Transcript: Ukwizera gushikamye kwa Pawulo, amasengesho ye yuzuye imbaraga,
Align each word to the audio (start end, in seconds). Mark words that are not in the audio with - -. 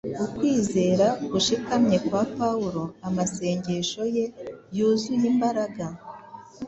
Ukwizera 0.25 1.07
gushikamye 1.31 1.97
kwa 2.07 2.21
Pawulo, 2.37 2.83
amasengesho 3.07 4.01
ye 4.15 4.25
yuzuye 4.77 5.25
imbaraga, 5.33 5.85